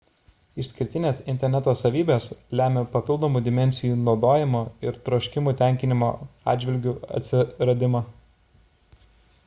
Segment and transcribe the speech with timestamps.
[0.61, 2.29] išskirtinės interneto savybės
[2.61, 6.09] lemia papildomų dimensijų naudojimo ir troškimų tenkinimo
[6.55, 8.03] atžvilgiu atsiradimą